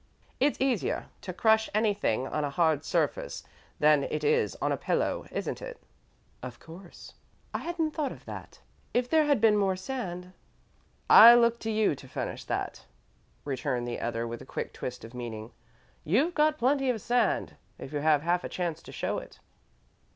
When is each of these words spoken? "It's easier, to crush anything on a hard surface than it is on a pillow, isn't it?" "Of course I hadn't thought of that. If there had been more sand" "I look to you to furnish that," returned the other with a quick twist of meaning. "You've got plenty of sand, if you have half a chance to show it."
"It's 0.39 0.59
easier, 0.59 1.09
to 1.21 1.31
crush 1.31 1.69
anything 1.75 2.25
on 2.25 2.43
a 2.43 2.49
hard 2.49 2.83
surface 2.83 3.43
than 3.77 4.03
it 4.05 4.23
is 4.23 4.55
on 4.59 4.71
a 4.71 4.75
pillow, 4.75 5.27
isn't 5.31 5.61
it?" 5.61 5.79
"Of 6.41 6.59
course 6.59 7.13
I 7.53 7.59
hadn't 7.59 7.91
thought 7.91 8.11
of 8.11 8.25
that. 8.25 8.61
If 8.95 9.07
there 9.07 9.25
had 9.25 9.39
been 9.39 9.55
more 9.57 9.75
sand" 9.75 10.33
"I 11.27 11.35
look 11.35 11.59
to 11.59 11.69
you 11.69 11.93
to 11.93 12.07
furnish 12.07 12.45
that," 12.45 12.83
returned 13.45 13.87
the 13.87 13.99
other 13.99 14.27
with 14.27 14.41
a 14.41 14.43
quick 14.47 14.73
twist 14.73 15.03
of 15.05 15.13
meaning. 15.13 15.51
"You've 16.03 16.33
got 16.33 16.57
plenty 16.57 16.89
of 16.89 16.99
sand, 16.99 17.55
if 17.77 17.93
you 17.93 17.99
have 17.99 18.23
half 18.23 18.43
a 18.43 18.49
chance 18.49 18.81
to 18.81 18.91
show 18.91 19.19
it." 19.19 19.39